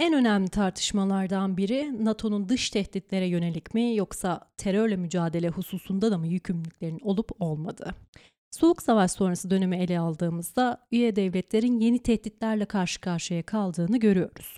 En 0.00 0.12
önemli 0.12 0.48
tartışmalardan 0.48 1.56
biri 1.56 2.04
NATO'nun 2.04 2.48
dış 2.48 2.70
tehditlere 2.70 3.26
yönelik 3.26 3.74
mi 3.74 3.96
yoksa 3.96 4.40
terörle 4.56 4.96
mücadele 4.96 5.48
hususunda 5.48 6.10
da 6.10 6.18
mı 6.18 6.26
yükümlülüklerin 6.26 7.00
olup 7.02 7.30
olmadığı. 7.40 7.94
Soğuk 8.50 8.82
Savaş 8.82 9.10
sonrası 9.10 9.50
dönemi 9.50 9.76
ele 9.76 9.98
aldığımızda 9.98 10.86
üye 10.92 11.16
devletlerin 11.16 11.80
yeni 11.80 11.98
tehditlerle 11.98 12.64
karşı 12.64 13.00
karşıya 13.00 13.42
kaldığını 13.42 13.98
görüyoruz. 14.00 14.56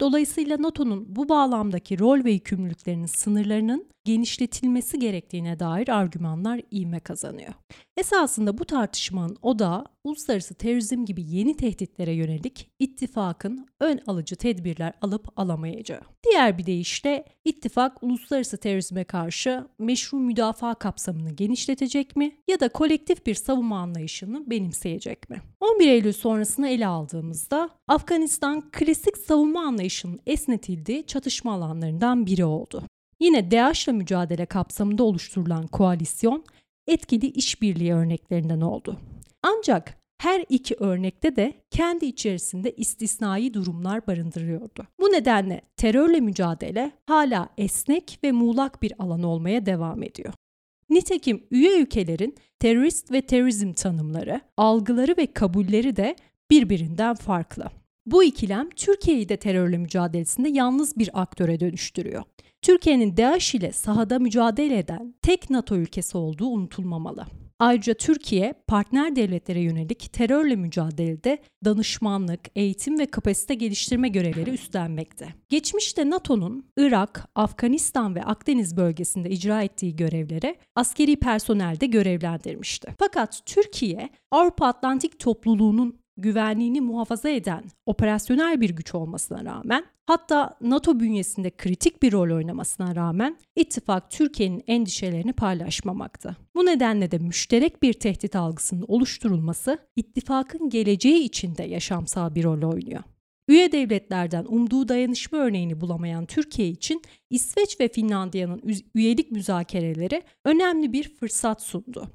Dolayısıyla 0.00 0.62
NATO'nun 0.62 1.16
bu 1.16 1.28
bağlamdaki 1.28 1.98
rol 1.98 2.24
ve 2.24 2.30
yükümlülüklerinin 2.32 3.06
sınırlarının 3.06 3.86
genişletilmesi 4.08 4.98
gerektiğine 4.98 5.58
dair 5.58 5.88
argümanlar 5.88 6.60
ivme 6.72 7.00
kazanıyor. 7.00 7.54
Esasında 7.96 8.58
bu 8.58 8.64
tartışmanın 8.64 9.36
odağı 9.42 9.84
uluslararası 10.04 10.54
terörizm 10.54 11.04
gibi 11.04 11.22
yeni 11.26 11.56
tehditlere 11.56 12.12
yönelik 12.12 12.70
ittifakın 12.78 13.66
ön 13.80 14.00
alıcı 14.06 14.36
tedbirler 14.36 14.92
alıp 15.02 15.28
alamayacağı. 15.36 16.00
Diğer 16.24 16.58
bir 16.58 16.66
deyişle 16.66 17.24
ittifak 17.44 18.02
uluslararası 18.02 18.56
terörizme 18.56 19.04
karşı 19.04 19.68
meşru 19.78 20.18
müdafaa 20.18 20.74
kapsamını 20.74 21.30
genişletecek 21.30 22.16
mi 22.16 22.36
ya 22.50 22.60
da 22.60 22.68
kolektif 22.68 23.26
bir 23.26 23.34
savunma 23.34 23.78
anlayışını 23.78 24.50
benimseyecek 24.50 25.30
mi? 25.30 25.42
11 25.60 25.88
Eylül 25.88 26.12
sonrasını 26.12 26.68
ele 26.68 26.86
aldığımızda 26.86 27.70
Afganistan 27.88 28.70
klasik 28.70 29.18
savunma 29.18 29.60
anlayışının 29.60 30.20
esnetildiği 30.26 31.06
çatışma 31.06 31.52
alanlarından 31.52 32.26
biri 32.26 32.44
oldu. 32.44 32.82
Yine 33.20 33.50
DAEŞ'le 33.50 33.88
mücadele 33.88 34.46
kapsamında 34.46 35.04
oluşturulan 35.04 35.66
koalisyon 35.66 36.44
etkili 36.86 37.26
işbirliği 37.26 37.94
örneklerinden 37.94 38.60
oldu. 38.60 38.96
Ancak 39.42 39.98
her 40.18 40.44
iki 40.48 40.74
örnekte 40.74 41.36
de 41.36 41.52
kendi 41.70 42.06
içerisinde 42.06 42.72
istisnai 42.72 43.54
durumlar 43.54 44.06
barındırıyordu. 44.06 44.86
Bu 45.00 45.04
nedenle 45.04 45.60
terörle 45.76 46.20
mücadele 46.20 46.92
hala 47.06 47.48
esnek 47.58 48.18
ve 48.24 48.32
muğlak 48.32 48.82
bir 48.82 48.92
alan 48.98 49.22
olmaya 49.22 49.66
devam 49.66 50.02
ediyor. 50.02 50.34
Nitekim 50.90 51.46
üye 51.50 51.80
ülkelerin 51.80 52.36
terörist 52.60 53.12
ve 53.12 53.20
terörizm 53.20 53.72
tanımları, 53.72 54.40
algıları 54.56 55.14
ve 55.18 55.26
kabulleri 55.26 55.96
de 55.96 56.16
birbirinden 56.50 57.14
farklı. 57.14 57.70
Bu 58.06 58.24
ikilem 58.24 58.70
Türkiye'yi 58.70 59.28
de 59.28 59.36
terörle 59.36 59.78
mücadelesinde 59.78 60.48
yalnız 60.48 60.96
bir 60.96 61.10
aktöre 61.20 61.60
dönüştürüyor. 61.60 62.22
Türkiye'nin 62.62 63.16
DAEŞ 63.16 63.54
ile 63.54 63.72
sahada 63.72 64.18
mücadele 64.18 64.78
eden 64.78 65.14
tek 65.22 65.50
NATO 65.50 65.76
ülkesi 65.76 66.18
olduğu 66.18 66.46
unutulmamalı. 66.46 67.26
Ayrıca 67.58 67.94
Türkiye 67.94 68.54
partner 68.66 69.16
devletlere 69.16 69.60
yönelik 69.60 70.12
terörle 70.12 70.56
mücadelede 70.56 71.38
danışmanlık, 71.64 72.40
eğitim 72.56 72.98
ve 72.98 73.06
kapasite 73.06 73.54
geliştirme 73.54 74.08
görevleri 74.08 74.50
üstlenmekte. 74.50 75.28
Geçmişte 75.48 76.10
NATO'nun 76.10 76.66
Irak, 76.76 77.28
Afganistan 77.34 78.14
ve 78.14 78.22
Akdeniz 78.22 78.76
bölgesinde 78.76 79.30
icra 79.30 79.62
ettiği 79.62 79.96
görevlere 79.96 80.56
askeri 80.74 81.16
personel 81.16 81.80
de 81.80 81.86
görevlendirmişti. 81.86 82.94
Fakat 82.98 83.40
Türkiye 83.46 84.08
Avrupa 84.30 84.66
Atlantik 84.66 85.18
topluluğunun 85.18 86.00
güvenliğini 86.18 86.80
muhafaza 86.80 87.28
eden 87.28 87.64
operasyonel 87.86 88.60
bir 88.60 88.70
güç 88.70 88.94
olmasına 88.94 89.44
rağmen 89.44 89.84
hatta 90.06 90.56
NATO 90.60 91.00
bünyesinde 91.00 91.50
kritik 91.50 92.02
bir 92.02 92.12
rol 92.12 92.36
oynamasına 92.36 92.94
rağmen 92.94 93.36
ittifak 93.56 94.10
Türkiye'nin 94.10 94.62
endişelerini 94.66 95.32
paylaşmamakta. 95.32 96.36
Bu 96.54 96.66
nedenle 96.66 97.10
de 97.10 97.18
müşterek 97.18 97.82
bir 97.82 97.92
tehdit 97.92 98.36
algısının 98.36 98.84
oluşturulması 98.88 99.78
ittifakın 99.96 100.70
geleceği 100.70 101.22
içinde 101.22 101.62
yaşamsal 101.62 102.34
bir 102.34 102.44
rol 102.44 102.72
oynuyor. 102.72 103.02
Üye 103.48 103.72
devletlerden 103.72 104.44
umduğu 104.48 104.88
dayanışma 104.88 105.38
örneğini 105.38 105.80
bulamayan 105.80 106.26
Türkiye 106.26 106.68
için 106.68 107.02
İsveç 107.30 107.80
ve 107.80 107.88
Finlandiya'nın 107.88 108.62
üyelik 108.94 109.30
müzakereleri 109.30 110.22
önemli 110.44 110.92
bir 110.92 111.14
fırsat 111.14 111.62
sundu. 111.62 112.08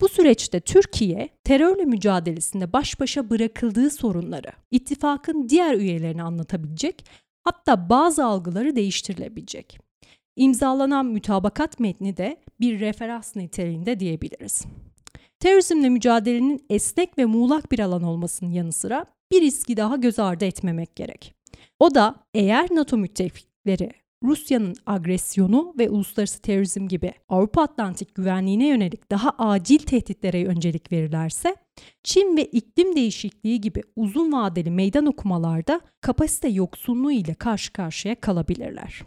Bu 0.00 0.08
süreçte 0.08 0.60
Türkiye 0.60 1.28
terörle 1.44 1.84
mücadelesinde 1.84 2.72
baş 2.72 3.00
başa 3.00 3.30
bırakıldığı 3.30 3.90
sorunları 3.90 4.52
ittifakın 4.70 5.48
diğer 5.48 5.74
üyelerine 5.74 6.22
anlatabilecek 6.22 7.04
hatta 7.44 7.90
bazı 7.90 8.24
algıları 8.24 8.76
değiştirilebilecek. 8.76 9.78
İmzalanan 10.36 11.06
mütabakat 11.06 11.80
metni 11.80 12.16
de 12.16 12.40
bir 12.60 12.80
referans 12.80 13.36
niteliğinde 13.36 14.00
diyebiliriz. 14.00 14.64
Terörizmle 15.40 15.88
mücadelenin 15.88 16.66
esnek 16.70 17.18
ve 17.18 17.24
muğlak 17.24 17.72
bir 17.72 17.78
alan 17.78 18.02
olmasının 18.02 18.50
yanı 18.50 18.72
sıra 18.72 19.06
bir 19.32 19.40
riski 19.40 19.76
daha 19.76 19.96
göz 19.96 20.18
ardı 20.18 20.44
etmemek 20.44 20.96
gerek. 20.96 21.34
O 21.80 21.94
da 21.94 22.14
eğer 22.34 22.68
NATO 22.70 22.96
müttefikleri 22.96 23.90
Rusya'nın 24.22 24.74
agresyonu 24.86 25.74
ve 25.78 25.90
uluslararası 25.90 26.42
terörizm 26.42 26.88
gibi 26.88 27.12
Avrupa 27.28 27.62
Atlantik 27.62 28.14
güvenliğine 28.14 28.68
yönelik 28.68 29.10
daha 29.10 29.30
acil 29.38 29.78
tehditlere 29.78 30.46
öncelik 30.46 30.92
verirlerse, 30.92 31.56
Çin 32.02 32.36
ve 32.36 32.44
iklim 32.44 32.96
değişikliği 32.96 33.60
gibi 33.60 33.82
uzun 33.96 34.32
vadeli 34.32 34.70
meydan 34.70 35.06
okumalarda 35.06 35.80
kapasite 36.00 36.48
yoksunluğu 36.48 37.12
ile 37.12 37.34
karşı 37.34 37.72
karşıya 37.72 38.20
kalabilirler. 38.20 39.02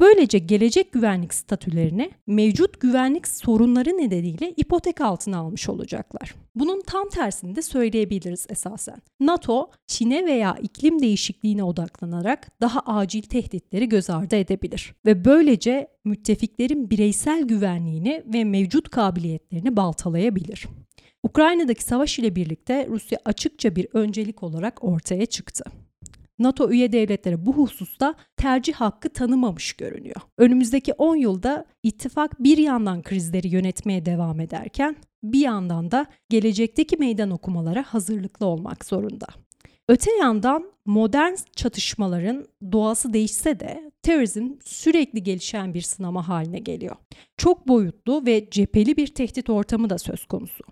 Böylece 0.00 0.38
gelecek 0.38 0.92
güvenlik 0.92 1.34
statülerini 1.34 2.10
mevcut 2.26 2.80
güvenlik 2.80 3.28
sorunları 3.28 3.90
nedeniyle 3.90 4.54
ipotek 4.56 5.00
altına 5.00 5.38
almış 5.38 5.68
olacaklar. 5.68 6.34
Bunun 6.54 6.82
tam 6.86 7.08
tersini 7.08 7.56
de 7.56 7.62
söyleyebiliriz 7.62 8.46
esasen. 8.48 9.02
NATO, 9.20 9.70
Çin'e 9.86 10.26
veya 10.26 10.56
iklim 10.62 11.02
değişikliğine 11.02 11.64
odaklanarak 11.64 12.60
daha 12.60 12.80
acil 12.80 13.22
tehditleri 13.22 13.88
göz 13.88 14.10
ardı 14.10 14.36
edebilir 14.36 14.94
ve 15.06 15.24
böylece 15.24 15.88
müttefiklerin 16.04 16.90
bireysel 16.90 17.42
güvenliğini 17.42 18.22
ve 18.34 18.44
mevcut 18.44 18.88
kabiliyetlerini 18.88 19.76
baltalayabilir. 19.76 20.66
Ukrayna'daki 21.22 21.84
savaş 21.84 22.18
ile 22.18 22.36
birlikte 22.36 22.86
Rusya 22.90 23.18
açıkça 23.24 23.76
bir 23.76 23.86
öncelik 23.92 24.42
olarak 24.42 24.84
ortaya 24.84 25.26
çıktı. 25.26 25.64
NATO 26.38 26.70
üye 26.70 26.92
devletleri 26.92 27.46
bu 27.46 27.52
hususta 27.52 28.14
tercih 28.36 28.74
hakkı 28.74 29.08
tanımamış 29.08 29.72
görünüyor. 29.72 30.20
Önümüzdeki 30.38 30.92
10 30.92 31.16
yılda 31.16 31.64
ittifak 31.82 32.44
bir 32.44 32.58
yandan 32.58 33.02
krizleri 33.02 33.48
yönetmeye 33.48 34.06
devam 34.06 34.40
ederken 34.40 34.96
bir 35.22 35.40
yandan 35.40 35.90
da 35.90 36.06
gelecekteki 36.28 36.96
meydan 36.96 37.30
okumalara 37.30 37.82
hazırlıklı 37.82 38.46
olmak 38.46 38.84
zorunda. 38.84 39.26
Öte 39.88 40.10
yandan 40.20 40.72
modern 40.86 41.34
çatışmaların 41.56 42.46
doğası 42.72 43.12
değişse 43.12 43.60
de 43.60 43.92
terörizm 44.02 44.50
sürekli 44.64 45.22
gelişen 45.22 45.74
bir 45.74 45.80
sınama 45.80 46.28
haline 46.28 46.58
geliyor. 46.58 46.96
Çok 47.36 47.68
boyutlu 47.68 48.26
ve 48.26 48.50
cepheli 48.50 48.96
bir 48.96 49.06
tehdit 49.06 49.50
ortamı 49.50 49.90
da 49.90 49.98
söz 49.98 50.26
konusu. 50.26 50.64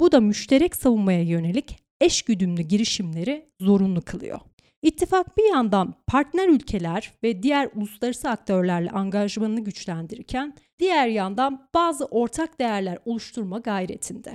Bu 0.00 0.12
da 0.12 0.20
müşterek 0.20 0.76
savunmaya 0.76 1.22
yönelik 1.22 1.76
eşgüdümlü 2.00 2.62
girişimleri 2.62 3.50
zorunlu 3.60 4.02
kılıyor. 4.02 4.40
İttifak 4.82 5.38
bir 5.38 5.52
yandan 5.52 5.94
partner 6.06 6.48
ülkeler 6.48 7.12
ve 7.22 7.42
diğer 7.42 7.70
uluslararası 7.74 8.28
aktörlerle 8.28 8.90
angajmanını 8.90 9.60
güçlendirirken 9.60 10.54
diğer 10.78 11.08
yandan 11.08 11.68
bazı 11.74 12.04
ortak 12.04 12.60
değerler 12.60 12.98
oluşturma 13.04 13.58
gayretinde. 13.58 14.32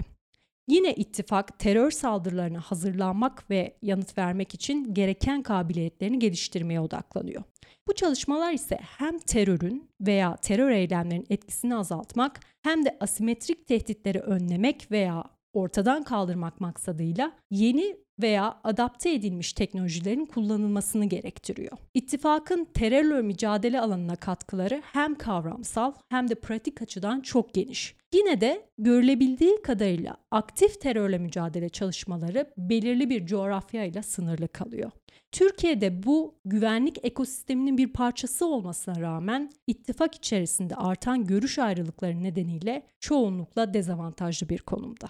Yine 0.68 0.94
ittifak 0.94 1.60
terör 1.60 1.92
saldırılarına 1.92 2.60
hazırlanmak 2.60 3.50
ve 3.50 3.78
yanıt 3.82 4.18
vermek 4.18 4.54
için 4.54 4.94
gereken 4.94 5.42
kabiliyetlerini 5.42 6.20
geliştirmeye 6.20 6.80
odaklanıyor. 6.80 7.44
Bu 7.88 7.96
çalışmalar 7.96 8.54
ise 8.54 8.80
hem 8.82 9.20
terörün 9.20 9.90
veya 10.02 10.36
terör 10.36 10.72
eylemlerinin 10.72 11.28
etkisini 11.30 11.76
azaltmak 11.76 12.40
hem 12.62 12.86
de 12.86 12.98
asimetrik 13.00 13.68
tehditleri 13.68 14.20
önlemek 14.20 14.92
veya 14.92 15.24
ortadan 15.54 16.04
kaldırmak 16.04 16.62
maksadıyla 16.62 17.32
yeni 17.52 18.05
veya 18.22 18.60
adapte 18.64 19.14
edilmiş 19.14 19.54
teknolojilerin 19.54 20.26
kullanılmasını 20.26 21.06
gerektiriyor. 21.06 21.78
İttifakın 21.94 22.68
terörle 22.74 23.22
mücadele 23.22 23.82
alanına 23.82 24.16
katkıları 24.16 24.82
hem 24.94 25.16
kavramsal 25.16 25.94
hem 26.10 26.30
de 26.30 26.36
pratik 26.36 26.82
açıdan 26.82 27.22
çok 27.22 27.54
geniş. 27.54 27.96
Yine 28.14 28.42
de 28.42 28.70
görülebildiği 28.78 29.62
kadarıyla 29.62 30.18
aktif 30.32 30.82
terörle 30.82 31.18
mücadele 31.18 31.70
çalışmaları 31.70 32.54
belirli 32.58 33.10
bir 33.10 33.26
coğrafyayla 33.26 34.04
sınırlı 34.04 34.48
kalıyor. 34.48 34.92
Türkiye'de 35.32 36.04
bu 36.04 36.36
güvenlik 36.46 37.06
ekosisteminin 37.06 37.78
bir 37.78 37.94
parçası 37.94 38.46
olmasına 38.46 39.02
rağmen 39.02 39.52
ittifak 39.68 40.16
içerisinde 40.16 40.76
artan 40.76 41.26
görüş 41.26 41.60
ayrılıkları 41.60 42.24
nedeniyle 42.24 42.86
çoğunlukla 43.00 43.74
dezavantajlı 43.74 44.50
bir 44.50 44.60
konumda. 44.60 45.08